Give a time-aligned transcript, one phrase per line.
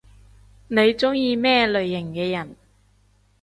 [0.67, 2.55] 你中意咩類型嘅人？